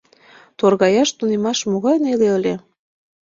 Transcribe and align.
Торгаяш 0.59 1.09
тунемаш 1.17 1.59
могай 1.71 1.97
неле 2.03 2.27
ыле! 2.37 2.53